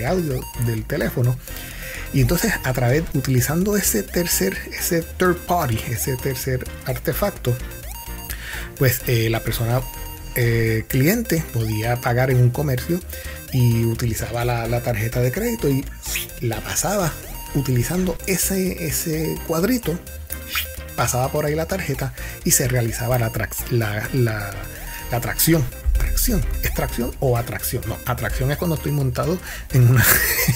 audio 0.06 0.40
del 0.64 0.86
teléfono. 0.86 1.36
Y 2.14 2.22
entonces, 2.22 2.54
a 2.64 2.72
través, 2.72 3.02
utilizando 3.12 3.76
ese 3.76 4.02
tercer, 4.02 4.56
ese 4.72 5.02
third 5.02 5.36
party, 5.36 5.78
ese 5.90 6.16
tercer 6.16 6.64
artefacto, 6.86 7.54
pues 8.78 9.02
eh, 9.06 9.28
la 9.28 9.40
persona 9.40 9.82
eh, 10.34 10.86
cliente 10.88 11.44
podía 11.52 11.96
pagar 11.96 12.30
en 12.30 12.38
un 12.38 12.48
comercio 12.48 13.00
y 13.52 13.84
utilizaba 13.84 14.46
la, 14.46 14.66
la, 14.66 14.80
tarjeta 14.80 15.20
de 15.20 15.30
crédito 15.30 15.68
y 15.68 15.84
la 16.40 16.58
pasaba 16.62 17.12
utilizando 17.54 18.16
ese, 18.26 18.86
ese 18.86 19.36
cuadrito, 19.46 19.98
pasaba 20.96 21.30
por 21.30 21.46
ahí 21.46 21.54
la 21.54 21.66
tarjeta 21.66 22.12
y 22.44 22.50
se 22.50 22.66
realizaba 22.68 23.18
la, 23.18 23.30
la, 23.70 24.08
la, 24.12 24.50
atracción. 25.12 25.64
Tracción, 25.92 26.44
extracción 26.62 27.14
o 27.20 27.38
atracción. 27.38 27.82
No, 27.86 27.96
atracción 28.04 28.50
es 28.50 28.58
cuando 28.58 28.76
estoy 28.76 28.92
montado 28.92 29.38
en 29.72 29.88
una, 29.88 30.04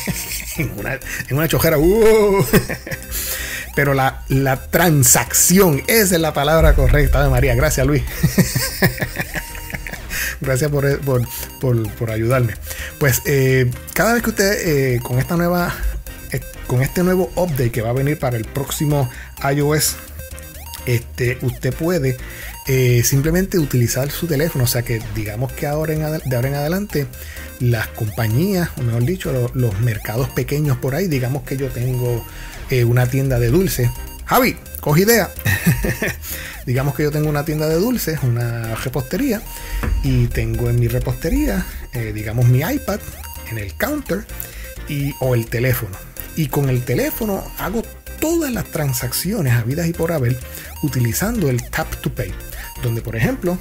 en 0.56 0.78
una, 0.78 1.00
en 1.28 1.37
una 1.37 1.49
chojera. 1.49 1.78
¡Uh! 1.78 2.44
Pero 3.75 3.94
la, 3.94 4.23
la 4.28 4.66
transacción, 4.66 5.82
esa 5.87 6.16
es 6.16 6.20
la 6.20 6.35
palabra 6.35 6.75
correcta 6.75 7.23
de 7.23 7.30
María. 7.30 7.54
Gracias, 7.54 7.87
Luis. 7.87 8.02
Gracias 10.40 10.70
por, 10.70 11.00
por, 11.61 12.11
ayudarme. 12.11 12.54
Pues 12.99 13.23
eh, 13.26 13.70
cada 13.94 14.14
vez 14.14 14.23
que 14.23 14.30
usted 14.30 14.66
eh, 14.66 15.00
con 15.00 15.18
esta 15.18 15.37
nueva 15.37 15.75
con 16.70 16.82
este 16.82 17.02
nuevo 17.02 17.32
update 17.35 17.73
que 17.73 17.82
va 17.82 17.90
a 17.90 17.92
venir 17.92 18.16
para 18.16 18.37
el 18.37 18.44
próximo 18.44 19.11
iOS, 19.42 19.97
este, 20.87 21.38
usted 21.42 21.75
puede 21.75 22.16
eh, 22.66 23.02
simplemente 23.04 23.58
utilizar 23.58 24.10
su 24.10 24.26
teléfono. 24.26 24.64
O 24.64 24.66
sea 24.66 24.82
que 24.82 25.00
digamos 25.14 25.52
que 25.52 25.66
ahora 25.66 25.92
en, 25.92 26.00
de 26.00 26.37
ahora 26.37 26.49
en 26.49 26.54
adelante 26.54 27.06
las 27.60 27.88
compañías, 27.88 28.70
o 28.76 28.82
mejor 28.82 29.04
dicho, 29.04 29.50
los, 29.54 29.80
mercados 29.80 30.28
pequeños 30.30 30.78
por 30.78 30.94
ahí, 30.94 31.08
digamos 31.08 31.42
que 31.42 31.56
yo 31.56 31.68
tengo 31.68 32.25
eh, 32.70 32.84
una 32.84 33.06
tienda 33.06 33.38
de 33.38 33.49
dulces. 33.49 33.90
Javi, 34.25 34.56
coge 34.80 35.02
idea. 35.02 35.30
digamos 36.66 36.94
que 36.94 37.02
yo 37.02 37.10
tengo 37.10 37.28
una 37.28 37.44
tienda 37.44 37.68
de 37.68 37.76
dulces, 37.76 38.20
una 38.22 38.75
repostería, 38.76 39.42
y 40.04 40.26
tengo 40.26 40.70
en 40.70 40.78
mi 40.78 40.88
repostería, 40.88 41.66
eh, 41.92 42.12
digamos, 42.14 42.46
mi 42.46 42.60
iPad 42.60 43.00
en 43.50 43.58
el 43.58 43.75
counter 43.75 44.25
y, 44.88 45.12
o 45.20 45.34
el 45.34 45.46
teléfono 45.46 45.96
y 46.37 46.46
con 46.46 46.68
el 46.68 46.82
teléfono 46.84 47.44
hago 47.58 47.82
todas 48.20 48.52
las 48.52 48.64
transacciones 48.66 49.54
habidas 49.54 49.86
y 49.86 49.92
por 49.92 50.12
haber 50.12 50.38
utilizando 50.82 51.50
el 51.50 51.62
Tap 51.70 51.94
to 51.96 52.12
Pay. 52.12 52.32
Donde, 52.82 53.02
por 53.02 53.16
ejemplo, 53.16 53.58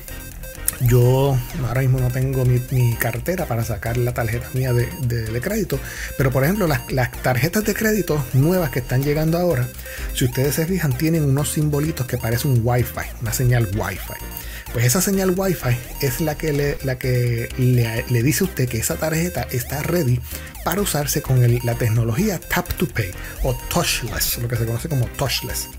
yo 0.82 1.38
ahora 1.68 1.82
mismo 1.82 2.00
no 2.00 2.10
tengo 2.10 2.46
mi, 2.46 2.60
cartera 2.96 3.46
para 3.46 3.64
sacar 3.64 3.98
la 3.98 4.14
tarjeta 4.14 4.48
mía 4.54 4.72
de, 4.74 5.42
crédito, 5.42 5.80
pero 6.18 6.32
por 6.32 6.44
ejemplo 6.44 6.68
las, 6.68 6.92
las, 6.92 7.12
tarjetas 7.12 7.66
de 7.66 7.74
crédito 7.74 8.24
nuevas 8.34 8.70
que 8.70 8.80
están 8.80 9.04
llegando 9.04 9.38
ahora, 9.38 9.68
si 10.14 10.26
ustedes 10.26 10.56
se 10.56 10.66
fijan, 10.66 10.98
tienen 10.98 11.24
unos 11.24 11.52
simbolitos 11.52 12.06
que 12.08 12.18
parecen 12.18 12.52
un 12.52 12.62
Wi-Fi, 12.64 13.22
una 13.22 13.34
señal 13.34 13.68
Wi-Fi. 13.76 14.49
Pues 14.74 14.86
esa 14.86 15.02
señal 15.02 15.34
Wi-Fi 15.36 15.78
es 16.02 16.22
la 16.22 16.36
que, 16.36 16.54
le, 16.54 16.78
la 16.84 17.00
que 17.00 17.50
le, 17.58 18.24
dice 18.24 18.44
a 18.44 18.48
usted 18.48 18.70
que 18.70 18.78
esa 18.78 18.96
tarjeta 18.96 19.48
está 19.52 19.82
ready 19.82 20.20
para 20.64 20.82
usarse 20.82 21.22
con 21.22 21.42
la 21.64 21.74
tecnología 21.76 22.40
Tap 22.40 22.74
to 22.74 22.88
Pay 22.88 23.12
o 23.44 23.56
Touchless, 23.70 24.38
lo 24.38 24.48
que 24.48 24.58
se 24.58 24.66
conoce 24.66 24.88
como 24.88 25.08
Touchless. 25.08 25.70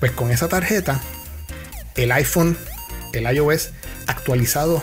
Pues 0.00 0.12
con 0.12 0.32
esa 0.32 0.48
tarjeta, 0.48 1.00
el 1.94 2.10
iPhone, 2.10 2.56
el 3.12 3.32
iOS 3.32 3.70
actualizado 4.08 4.82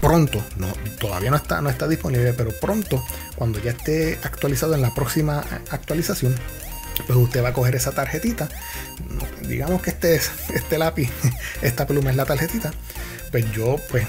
pronto, 0.00 0.42
no, 0.56 0.68
todavía 0.98 1.30
no 1.30 1.36
está, 1.36 1.60
no 1.60 1.68
está 1.68 1.88
disponible, 1.88 2.32
pero 2.32 2.50
pronto, 2.52 3.04
cuando 3.36 3.60
ya 3.60 3.72
esté 3.72 4.18
actualizado 4.22 4.74
en 4.74 4.82
la 4.82 4.94
próxima 4.94 5.44
actualización, 5.70 6.34
pues 7.06 7.18
usted 7.18 7.42
va 7.42 7.48
a 7.48 7.52
coger 7.52 7.74
esa 7.74 7.92
tarjetita, 7.92 8.48
digamos 9.46 9.82
que 9.82 9.90
este, 9.90 10.20
este 10.54 10.78
lápiz, 10.78 11.10
esta 11.62 11.86
pluma 11.86 12.10
es 12.10 12.16
la 12.16 12.24
tarjetita, 12.24 12.72
pues 13.30 13.50
yo 13.52 13.76
pues 13.90 14.06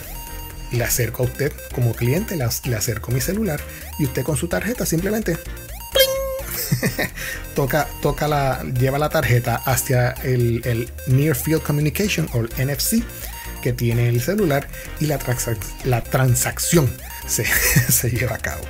le 0.71 0.83
acerco 0.83 1.23
a 1.23 1.25
usted 1.25 1.51
como 1.73 1.93
cliente, 1.93 2.35
le, 2.35 2.43
acerco 2.43 3.11
mi 3.11 3.21
celular 3.21 3.59
y 3.97 4.05
usted 4.05 4.23
con 4.23 4.37
su 4.37 4.47
tarjeta 4.47 4.85
simplemente 4.85 5.37
toca, 7.55 7.87
toca 8.01 8.27
la, 8.27 8.63
lleva 8.63 8.99
la 8.99 9.09
tarjeta 9.09 9.55
hacia 9.55 10.11
el, 10.11 10.91
Near 11.07 11.35
Field 11.35 11.63
Communication 11.63 12.29
o 12.33 12.41
el 12.41 12.49
NFC 12.57 13.03
que 13.61 13.73
tiene 13.73 14.07
el 14.07 14.21
celular 14.21 14.67
y 14.99 15.07
la 15.07 16.01
transacción 16.03 16.89
se, 17.29 17.45
se 17.91 18.09
lleva 18.09 18.35
a 18.35 18.39
cabo. 18.39 18.63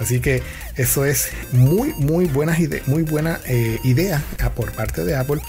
Así 0.00 0.20
que 0.20 0.42
eso 0.76 1.04
es 1.04 1.28
muy, 1.52 1.92
muy, 1.94 2.26
buena, 2.26 2.56
muy 2.86 3.02
buena 3.02 3.40
eh, 3.46 3.78
idea 3.84 4.22
por 4.54 4.72
parte 4.72 5.04
de 5.04 5.16
Apple. 5.16 5.40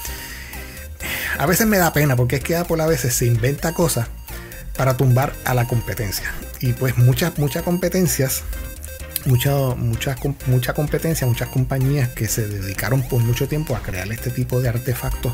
A 1.38 1.46
veces 1.46 1.68
me 1.68 1.78
da 1.78 1.94
pena 1.94 2.16
porque 2.16 2.38
es 2.38 2.44
que 2.44 2.56
Apple 2.56 2.82
a 2.82 2.88
veces 2.88 3.14
se 3.14 3.26
inventa 3.26 3.74
cosas 3.74 4.08
para 4.76 4.98
tumbar 4.98 5.34
a 5.46 5.54
la 5.54 5.68
competencia. 5.68 6.32
Y 6.60 6.74
pues 6.74 6.98
muchas, 6.98 7.38
muchas 7.38 7.64
competencias, 7.64 8.44
mucha, 9.26 9.52
mucha, 9.76 10.16
mucha 10.48 10.74
competencia, 10.74 11.26
muchas 11.26 11.50
compañías 11.50 12.10
que 12.10 12.28
se 12.28 12.48
dedicaron 12.48 13.02
por 13.04 13.22
mucho 13.22 13.48
tiempo 13.48 13.76
a 13.76 13.82
crear 13.82 14.12
este 14.12 14.30
tipo 14.30 14.62
de 14.62 14.70
artefactos 14.70 15.34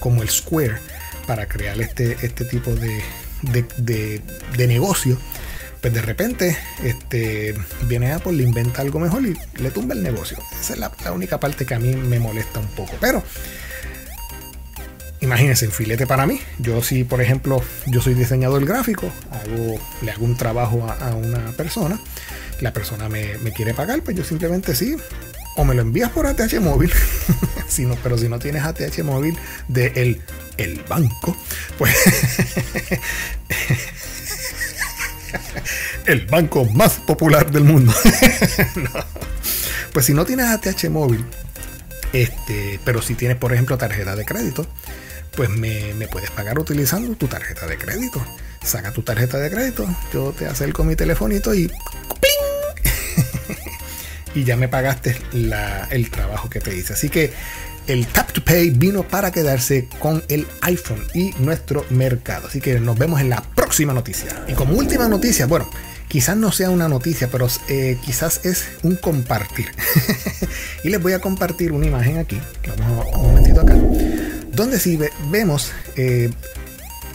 como 0.00 0.22
el 0.22 0.28
Square 0.28 0.78
para 1.26 1.46
crear 1.46 1.80
este, 1.80 2.16
este 2.22 2.44
tipo 2.44 2.70
de, 2.74 3.02
de, 3.78 4.66
negocio, 4.66 5.18
pues 5.84 5.92
de 5.92 6.00
repente 6.00 6.56
este, 6.82 7.54
viene 7.82 8.12
Apple, 8.12 8.32
le 8.32 8.42
inventa 8.42 8.80
algo 8.80 8.98
mejor 8.98 9.26
y 9.26 9.36
le 9.60 9.70
tumba 9.70 9.92
el 9.92 10.02
negocio. 10.02 10.38
Esa 10.58 10.72
es 10.72 10.78
la, 10.78 10.90
única 11.12 11.38
parte 11.38 11.66
que 11.66 11.74
a 11.74 11.78
mí 11.78 11.94
me 11.94 12.18
molesta 12.18 12.58
un 12.58 12.68
poco. 12.68 12.94
Pero 13.02 13.22
imagínense, 15.20 15.66
en 15.66 15.72
filete 15.72 16.06
para 16.06 16.24
mí. 16.24 16.40
Yo 16.58 16.82
si, 16.82 17.04
por 17.04 17.20
ejemplo, 17.20 17.62
yo 17.84 18.00
soy 18.00 18.14
diseñador 18.14 18.64
gráfico, 18.64 19.12
hago, 19.30 19.78
le 20.00 20.10
hago 20.10 20.24
un 20.24 20.38
trabajo 20.38 20.86
a, 20.88 21.14
una 21.16 21.52
persona, 21.52 22.00
la 22.62 22.72
persona 22.72 23.10
me, 23.10 23.36
quiere 23.54 23.74
pagar, 23.74 24.00
pues 24.00 24.16
yo 24.16 24.24
simplemente 24.24 24.74
sí, 24.74 24.96
o 25.54 25.66
me 25.66 25.74
lo 25.74 25.82
envías 25.82 26.08
por 26.08 26.26
ATH 26.26 26.60
móvil, 26.60 26.90
si 27.68 27.86
pero 28.02 28.16
si 28.16 28.30
no 28.30 28.38
tienes 28.38 28.64
ATH 28.64 29.02
móvil 29.02 29.36
de 29.68 29.92
el, 29.96 30.22
el 30.56 30.82
banco, 30.88 31.36
pues 31.76 31.94
el 36.06 36.26
banco 36.26 36.64
más 36.66 36.94
popular 36.94 37.50
del 37.50 37.64
mundo. 37.64 37.92
Pues 39.92 40.06
si 40.06 40.12
no 40.12 40.24
tienes 40.24 40.46
ATH 40.46 40.90
móvil, 40.90 41.24
este, 42.12 42.80
pero 42.84 43.00
si 43.00 43.14
tienes, 43.14 43.36
por 43.36 43.52
ejemplo, 43.52 43.78
tarjeta 43.78 44.16
de 44.16 44.24
crédito, 44.24 44.66
pues 45.36 45.48
me, 45.50 45.94
puedes 46.10 46.32
pagar 46.32 46.58
utilizando 46.58 47.14
tu 47.14 47.28
tarjeta 47.28 47.68
de 47.68 47.78
crédito. 47.78 48.20
Saca 48.60 48.92
tu 48.92 49.02
tarjeta 49.02 49.38
de 49.38 49.52
crédito, 49.52 49.86
yo 50.12 50.32
te 50.32 50.46
acerco 50.46 50.82
mi 50.82 50.96
telefonito 50.96 51.54
y 51.54 51.70
y 54.34 54.42
ya 54.42 54.56
me 54.56 54.66
pagaste 54.66 55.16
el 55.32 56.10
trabajo 56.10 56.50
que 56.50 56.58
te 56.58 56.74
hice. 56.74 56.94
Así 56.94 57.08
que 57.08 57.32
el 57.86 58.06
Tap 58.08 58.32
to 58.32 58.42
Pay 58.42 58.70
vino 58.70 59.06
para 59.06 59.30
quedarse 59.30 59.88
con 60.00 60.24
el 60.28 60.46
iPhone 60.62 61.06
y 61.14 61.32
nuestro 61.38 61.84
mercado. 61.90 62.48
Así 62.48 62.60
que 62.60 62.80
nos 62.80 62.98
vemos 62.98 63.20
en 63.20 63.30
la 63.30 63.42
próxima 63.42 63.92
noticia. 63.92 64.44
Y 64.48 64.54
como 64.54 64.74
última 64.74 65.08
noticia, 65.08 65.46
bueno, 65.46 65.70
quizás 66.14 66.36
no 66.36 66.52
sea 66.52 66.70
una 66.70 66.86
noticia, 66.86 67.28
pero 67.28 67.48
eh, 67.68 67.98
quizás 68.04 68.44
es 68.44 68.68
un 68.84 68.94
compartir. 68.94 69.66
y 70.84 70.88
les 70.88 71.02
voy 71.02 71.12
a 71.12 71.18
compartir 71.18 71.72
una 71.72 71.86
imagen 71.86 72.18
aquí. 72.18 72.40
Vamos 72.78 73.04
a 73.12 73.18
un 73.18 73.26
momentito 73.26 73.60
acá 73.60 73.74
donde 74.52 74.78
si 74.78 74.96
vemos 75.28 75.72
eh, 75.96 76.30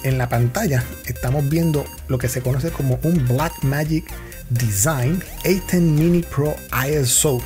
en 0.03 0.18
la 0.18 0.27
pantalla, 0.27 0.84
estamos 1.06 1.48
viendo 1.48 1.86
lo 2.10 2.18
que 2.18 2.27
se 2.27 2.41
conoce 2.41 2.72
como 2.72 3.00
un 3.03 3.25
Black 3.25 3.63
Magic 3.63 4.03
Design 4.50 5.24
A10 5.46 5.79
Mini 5.79 6.22
Pro 6.22 6.53
ISO. 6.86 7.41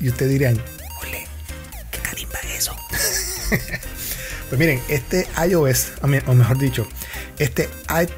Y 0.00 0.08
ustedes 0.08 0.32
dirían, 0.32 0.60
ole, 1.02 1.24
¿qué 1.92 1.98
carimba 2.00 2.40
es 2.48 2.58
eso? 2.58 2.76
pues 4.48 4.58
miren, 4.58 4.80
este 4.88 5.28
iOS, 5.48 5.92
o 6.02 6.34
mejor 6.34 6.58
dicho, 6.58 6.88
este, 7.38 7.68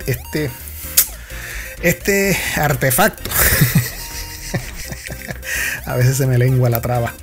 este, 0.07 0.51
este 1.83 2.37
artefacto, 2.57 3.31
a 5.85 5.97
veces 5.97 6.17
se 6.17 6.27
me 6.27 6.39
lengua 6.39 6.71
la 6.71 6.81
traba, 6.81 7.15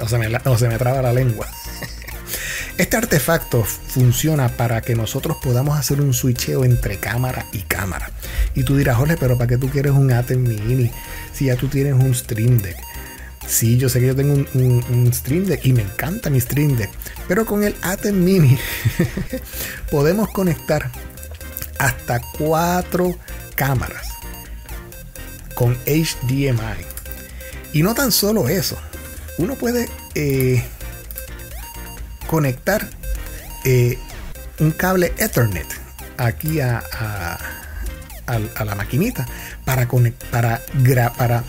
o, 0.00 0.08
se 0.08 0.18
me, 0.68 0.78
traba 0.78 1.02
la 1.02 1.12
lengua. 1.12 1.48
Este 2.76 2.96
artefacto 2.96 3.64
funciona 3.64 4.48
para 4.48 4.80
que 4.80 4.94
nosotros 4.96 5.36
podamos 5.42 5.78
hacer 5.78 6.00
un 6.00 6.12
switcheo 6.12 6.64
entre 6.64 6.98
cámara 6.98 7.46
y 7.52 7.62
cámara. 7.62 8.10
Y 8.54 8.64
tú 8.64 8.76
dirás, 8.76 8.96
Jorge, 8.96 9.16
pero 9.16 9.38
¿para 9.38 9.48
qué 9.48 9.58
tú 9.58 9.70
quieres 9.70 9.92
un 9.92 10.12
Atem 10.12 10.42
Mini 10.42 10.90
si 11.32 11.46
ya 11.46 11.56
tú 11.56 11.68
tienes 11.68 11.94
un 11.94 12.14
Stream 12.14 12.58
Deck? 12.58 12.76
Sí, 13.46 13.76
yo 13.76 13.88
sé 13.88 14.00
que 14.00 14.06
yo 14.06 14.16
tengo 14.16 14.44
un, 14.54 15.10
Stream 15.12 15.44
Deck 15.44 15.64
y 15.64 15.72
me 15.72 15.82
encanta 15.82 16.30
mi 16.30 16.40
Stream 16.40 16.76
Deck. 16.76 16.90
Pero 17.28 17.44
con 17.46 17.62
el 17.62 17.76
Atem 17.82 18.24
Mini 18.24 18.58
podemos 19.90 20.28
conectar 20.30 20.90
hasta 21.78 22.20
cuatro 22.38 23.16
cámaras 23.54 24.08
con 25.54 25.76
HDMI. 25.86 26.84
Y 27.72 27.82
no 27.82 27.94
tan 27.94 28.12
solo 28.12 28.48
eso, 28.48 28.78
uno 29.38 29.54
puede 29.54 29.88
eh, 30.14 30.64
conectar 32.26 32.88
eh, 33.64 33.98
un 34.60 34.70
cable 34.70 35.12
Ethernet 35.18 35.66
aquí 36.16 36.60
a, 36.60 36.82
a, 38.26 38.64
la 38.64 38.74
maquinita 38.74 39.26
para, 39.64 39.88
para, 40.30 40.60
para 41.16 41.44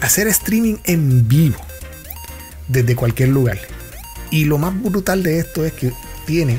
hacer 0.00 0.28
streaming 0.28 0.76
en 0.84 1.28
vivo 1.28 1.58
desde 2.68 2.94
cualquier 2.96 3.30
lugar. 3.30 3.58
Y 4.30 4.44
lo 4.44 4.58
más 4.58 4.80
brutal 4.80 5.22
de 5.22 5.38
esto 5.40 5.64
es 5.64 5.72
que 5.72 5.92
tiene 6.26 6.58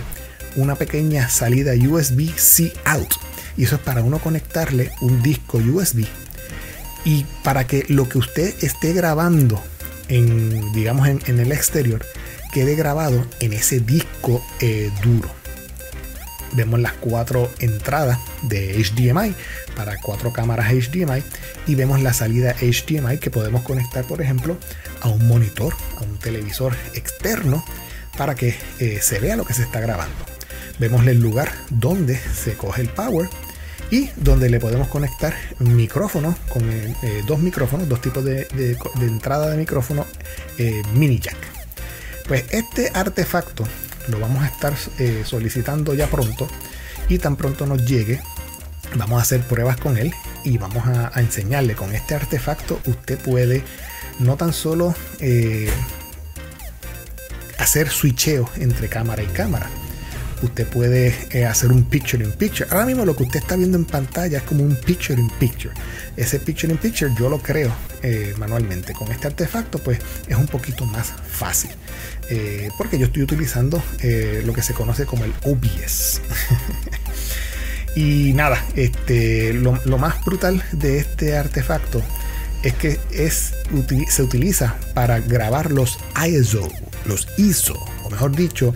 una 0.56 0.76
pequeña 0.76 1.30
salida 1.30 1.74
USB-C 1.74 2.74
out. 2.86 3.21
Y 3.58 3.66
eso 3.66 3.76
es 3.76 3.82
para 3.82 4.02
uno 4.02 4.20
conectarle 4.20 4.92
un 5.02 5.22
disco 5.22 5.58
USB. 5.58 6.06
Y 7.04 7.26
para 7.44 7.66
que 7.66 7.86
lo 7.90 8.08
que 8.08 8.18
usted 8.18 8.54
esté 8.64 8.94
grabando 8.94 9.62
en, 10.08 10.72
digamos, 10.74 11.08
en 11.08 11.40
el 11.40 11.52
exterior 11.52 12.06
quede 12.52 12.76
grabado 12.76 13.26
en 13.40 13.54
ese 13.54 13.80
disco 13.80 14.44
eh, 14.60 14.92
duro. 15.04 15.30
Vemos 16.54 16.82
las 16.82 16.94
cuatro 16.94 17.50
entradas 17.60 18.20
de 18.42 18.74
HDMI 18.84 19.34
para 19.76 19.98
cuatro 20.02 20.34
cámaras 20.34 20.74
HDMI 20.74 21.24
y 21.66 21.76
vemos 21.76 22.02
la 22.02 22.12
salida 22.12 22.54
HDMI 22.60 23.20
que 23.20 23.32
podemos 23.32 23.62
conectar, 23.62 24.04
por 24.04 24.22
ejemplo, 24.22 24.58
a 25.00 25.08
un 25.08 25.26
monitor, 25.28 25.74
a 25.98 26.02
un 26.02 26.20
televisor 26.20 26.76
externo 26.94 27.64
para 28.18 28.36
que 28.36 28.56
eh, 28.80 29.00
se 29.02 29.20
vea 29.20 29.38
lo 29.38 29.46
que 29.46 29.54
se 29.54 29.64
está 29.64 29.80
grabando. 29.80 30.31
Vemos 30.80 31.06
el 31.08 31.20
lugar 31.20 31.52
donde 31.70 32.18
se 32.18 32.54
coge 32.56 32.82
el 32.82 32.90
power 32.90 33.30
y 33.90 34.10
donde 34.16 34.50
le 34.50 34.60
podemos 34.60 34.88
conectar 34.88 35.36
micrófonos 35.60 36.36
con 36.50 36.70
eh, 36.70 36.96
dos 37.28 37.40
micrófonos, 37.40 37.90
dos 37.90 38.02
tipos 38.02 38.24
de, 38.24 38.48
entrada 39.02 39.50
de 39.50 39.58
micrófono 39.58 40.06
mini 40.94 41.20
jack. 41.20 41.38
Pues 42.28 42.46
este 42.52 42.92
artefacto 42.94 43.66
lo 44.08 44.20
vamos 44.20 44.44
a 44.44 44.48
estar 44.48 44.74
eh, 45.00 45.24
solicitando 45.26 45.94
ya 45.94 46.08
pronto 46.08 46.48
y 47.10 47.20
tan 47.20 47.36
pronto 47.36 47.66
nos 47.66 47.86
llegue 47.86 48.22
vamos 48.96 49.20
a 49.20 49.22
hacer 49.22 49.42
pruebas 49.42 49.78
con 49.78 49.98
él 49.98 50.14
y 50.44 50.58
vamos 50.58 50.86
a, 50.86 51.20
enseñarle 51.20 51.76
con 51.76 51.94
este 51.94 52.16
artefacto 52.16 52.80
usted 52.86 53.18
puede 53.20 53.64
no 54.20 54.36
tan 54.38 54.54
solo 54.54 54.94
eh, 55.20 55.70
hacer 57.58 57.90
switcheo 57.90 58.50
entre 58.58 58.88
cámara 58.90 59.24
y 59.24 59.28
cámara 59.28 59.70
usted 60.44 60.68
puede 60.68 61.16
eh, 61.32 61.46
hacer 61.46 61.72
un 61.72 61.84
picture 61.84 62.24
in 62.24 62.32
picture. 62.32 62.68
Ahora 62.72 62.86
mismo 62.86 63.06
lo 63.06 63.16
que 63.16 63.24
usted 63.24 63.40
está 63.40 63.56
viendo 63.56 63.78
en 63.78 63.86
pantalla 63.86 64.40
es 64.40 64.44
como 64.44 64.64
un 64.64 64.76
picture 64.76 65.20
in 65.20 65.30
picture. 65.40 65.74
Ese 66.18 66.40
picture 66.40 66.72
in 66.72 66.78
picture 66.78 67.12
yo 67.18 67.30
lo 67.30 67.40
creo 67.40 67.72
eh, 68.02 68.34
manualmente. 68.38 68.94
Con 68.94 69.12
este 69.12 69.28
artefacto 69.28 69.80
pues 69.80 70.00
es 70.28 70.36
un 70.36 70.48
poquito 70.48 70.86
más 70.86 71.14
fácil. 71.30 71.72
Eh, 72.30 72.70
porque 72.78 72.98
yo 72.98 73.08
estoy 73.08 73.24
utilizando 73.24 73.84
lo 74.46 74.54
que 74.54 74.62
se 74.62 74.74
conoce 74.74 75.06
como 75.06 75.26
el 75.26 75.34
OBS. 75.44 76.22
y 77.96 78.34
nada, 78.34 78.64
este, 78.76 79.54
lo, 79.54 79.74
más 79.98 80.24
brutal 80.24 80.64
de 80.72 81.00
este 81.00 81.38
artefacto 81.38 82.02
es 82.64 82.74
que 82.76 83.00
es, 83.12 83.54
se 84.10 84.24
utiliza 84.24 84.76
para 84.94 85.20
grabar 85.20 85.72
los 85.72 86.00
ISO, 86.28 86.68
los 87.06 87.28
ISO, 87.38 87.78
o 88.04 88.10
mejor 88.10 88.36
dicho, 88.36 88.76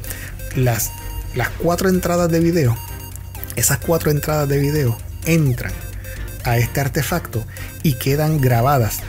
las 0.56 0.92
las 1.36 1.50
cuatro 1.50 1.90
entradas 1.90 2.30
de 2.32 2.40
video, 2.40 2.78
esas 3.56 3.78
cuatro 3.80 4.10
entradas 4.10 4.48
de 4.50 4.60
video 4.60 4.98
entran 5.26 5.74
a 6.44 6.58
este 6.58 6.80
artefacto 6.80 7.46
y 7.84 7.94
quedan 7.94 8.40
grabadas 8.40 9.00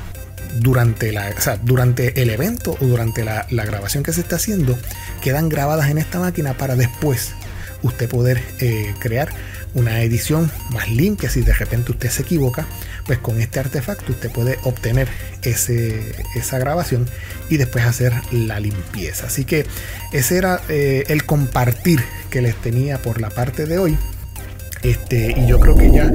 durante, 0.58 1.12
la, 1.12 1.34
durante 1.62 2.20
el 2.22 2.30
evento 2.30 2.76
o 2.80 2.84
durante 2.84 3.24
la, 3.24 3.46
grabación 3.50 4.02
que 4.02 4.12
se 4.12 4.20
está 4.20 4.36
haciendo, 4.36 4.78
quedan 5.22 5.48
grabadas 5.48 5.90
en 5.90 5.98
esta 5.98 6.18
máquina 6.18 6.54
para 6.54 6.76
después 6.76 7.32
usted 7.82 8.08
poder 8.08 8.42
eh, 8.60 8.94
crear 8.98 9.28
una 9.74 10.02
edición 10.02 10.50
más 10.70 10.88
limpia 10.88 11.28
si 11.28 11.42
de 11.42 11.52
repente 11.52 11.92
usted 11.92 12.10
se 12.10 12.22
equivoca 12.22 12.66
pues 13.06 13.18
con 13.18 13.40
este 13.40 13.60
artefacto 13.60 14.12
usted 14.12 14.30
puede 14.30 14.58
obtener 14.64 15.08
ese, 15.42 16.14
esa 16.34 16.58
grabación 16.58 17.08
y 17.48 17.56
después 17.56 17.84
hacer 17.84 18.12
la 18.32 18.58
limpieza. 18.60 19.26
Así 19.26 19.44
que 19.44 19.66
ese 20.12 20.38
era 20.38 20.60
eh, 20.68 21.04
el 21.08 21.24
compartir 21.24 22.02
que 22.30 22.42
les 22.42 22.56
tenía 22.56 22.98
por 22.98 23.20
la 23.20 23.30
parte 23.30 23.66
de 23.66 23.78
hoy. 23.78 23.96
Este, 24.82 25.34
y 25.36 25.46
yo 25.46 25.58
creo 25.58 25.76
que 25.76 25.90
ya 25.90 26.12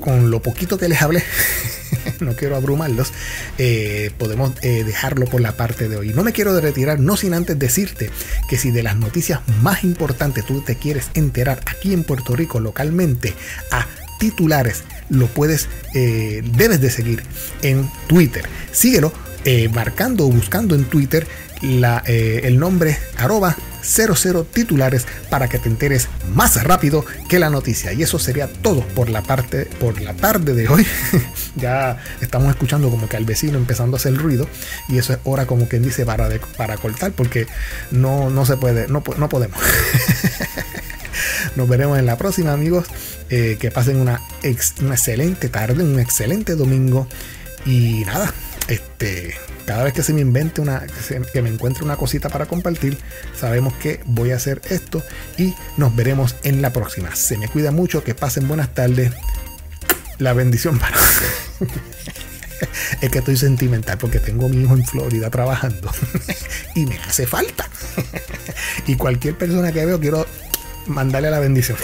con 0.00 0.30
lo 0.30 0.40
poquito 0.40 0.78
que 0.78 0.88
les 0.88 1.02
hablé 1.02 1.22
no 2.20 2.34
quiero 2.34 2.56
abrumarlos, 2.56 3.12
eh, 3.58 4.10
podemos 4.18 4.52
eh, 4.62 4.84
dejarlo 4.84 5.26
por 5.26 5.40
la 5.40 5.52
parte 5.52 5.88
de 5.88 5.96
hoy. 5.96 6.12
No 6.12 6.22
me 6.22 6.32
quiero 6.32 6.58
retirar, 6.60 7.00
no 7.00 7.16
sin 7.16 7.34
antes 7.34 7.58
decirte 7.58 8.10
que 8.48 8.56
si 8.56 8.70
de 8.70 8.82
las 8.82 8.96
noticias 8.96 9.40
más 9.62 9.84
importantes 9.84 10.44
tú 10.46 10.60
te 10.60 10.76
quieres 10.76 11.10
enterar 11.14 11.60
aquí 11.66 11.92
en 11.92 12.04
Puerto 12.04 12.34
Rico 12.36 12.60
localmente 12.60 13.34
a 13.70 13.86
titulares, 14.18 14.84
lo 15.10 15.26
puedes, 15.26 15.68
eh, 15.94 16.42
debes 16.56 16.80
de 16.80 16.90
seguir 16.90 17.22
en 17.62 17.88
Twitter. 18.06 18.44
Síguelo 18.72 19.12
marcando 19.74 20.24
o 20.24 20.30
buscando 20.30 20.74
en 20.74 20.84
Twitter 20.86 21.26
el 21.60 22.58
nombre 22.58 22.96
arroba 23.18 23.54
00 23.84 24.44
titulares 24.44 25.06
para 25.30 25.48
que 25.48 25.58
te 25.58 25.68
enteres 25.68 26.08
más 26.34 26.62
rápido 26.62 27.04
que 27.28 27.38
la 27.38 27.50
noticia. 27.50 27.92
Y 27.92 28.02
eso 28.02 28.18
sería 28.18 28.48
todo 28.48 28.80
por 28.88 29.08
la 29.08 29.22
parte 29.22 29.66
por 29.80 30.00
la 30.00 30.14
tarde 30.14 30.54
de 30.54 30.68
hoy. 30.68 30.86
ya 31.56 32.02
estamos 32.20 32.50
escuchando 32.50 32.90
como 32.90 33.08
que 33.08 33.16
al 33.16 33.24
vecino 33.24 33.58
empezando 33.58 33.96
a 33.96 33.98
hacer 33.98 34.16
ruido 34.16 34.48
y 34.88 34.98
eso 34.98 35.12
es 35.12 35.18
hora 35.24 35.46
como 35.46 35.68
quien 35.68 35.82
dice 35.82 36.04
para 36.04 36.28
para 36.56 36.76
cortar 36.76 37.12
porque 37.12 37.46
no 37.90 38.30
no 38.30 38.46
se 38.46 38.56
puede 38.56 38.88
no, 38.88 39.02
no 39.18 39.28
podemos. 39.28 39.58
Nos 41.56 41.68
veremos 41.68 41.98
en 41.98 42.06
la 42.06 42.16
próxima, 42.16 42.52
amigos. 42.52 42.86
Eh, 43.30 43.56
que 43.60 43.70
pasen 43.70 43.96
una 44.00 44.20
excelente 44.42 45.48
tarde, 45.48 45.82
un 45.82 45.98
excelente 45.98 46.56
domingo. 46.56 47.06
Y 47.64 48.02
nada, 48.04 48.32
este, 48.68 49.34
cada 49.66 49.84
vez 49.84 49.92
que 49.92 50.02
se 50.02 50.12
me 50.12 50.20
invente 50.20 50.60
una, 50.60 50.86
que, 51.32 51.42
me 51.42 51.48
encuentre 51.48 51.84
una 51.84 51.96
cosita 51.96 52.28
para 52.28 52.46
compartir, 52.46 52.98
sabemos 53.38 53.74
que 53.74 54.00
voy 54.06 54.32
a 54.32 54.36
hacer 54.36 54.60
esto 54.70 55.02
y 55.36 55.54
nos 55.76 55.94
veremos 55.94 56.36
en 56.42 56.62
la 56.62 56.72
próxima. 56.72 57.14
Se 57.14 57.36
me 57.36 57.48
cuida 57.48 57.70
mucho, 57.70 58.04
que 58.04 58.14
pasen 58.14 58.48
buenas 58.48 58.74
tardes. 58.74 59.12
La 60.18 60.32
bendición 60.32 60.78
para. 60.78 60.96
es 63.00 63.10
que 63.10 63.18
estoy 63.18 63.36
sentimental 63.36 63.98
porque 63.98 64.20
tengo 64.20 64.46
a 64.46 64.48
mi 64.48 64.62
hijo 64.62 64.74
en 64.74 64.84
Florida 64.84 65.30
trabajando 65.30 65.90
y 66.74 66.86
me 66.86 66.98
hace 66.98 67.26
falta. 67.26 67.68
y 68.86 68.96
cualquier 68.96 69.36
persona 69.36 69.72
que 69.72 69.84
veo 69.84 70.00
quiero 70.00 70.26
mandarle 70.86 71.30
la 71.30 71.40
bendición. 71.40 71.76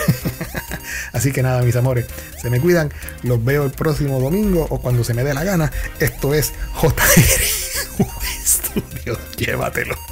Así 1.13 1.33
que 1.33 1.43
nada, 1.43 1.63
mis 1.63 1.77
amores, 1.77 2.07
se 2.41 2.51
me 2.51 2.61
cuidan. 2.61 2.93
Los 3.23 3.45
veo 3.45 3.65
el 3.65 3.71
próximo 3.71 4.21
domingo 4.21 4.67
o 4.71 4.81
cuando 4.81 5.05
se 5.05 5.15
me 5.15 5.25
dé 5.25 5.35
la 5.35 5.45
gana. 5.45 5.73
Esto 5.99 6.35
es 6.35 6.53
JR 6.75 6.93
Studio. 8.45 9.19
Llévatelo. 9.37 10.10